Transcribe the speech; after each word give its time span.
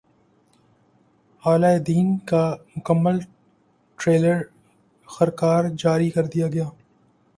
الہ 1.43 1.77
دین 1.87 2.07
کا 2.29 2.43
مکمل 2.75 3.19
ٹریلر 3.99 4.41
خرکار 5.09 5.63
جاری 5.79 6.09
کردیا 6.09 6.47
گیا 6.47 6.67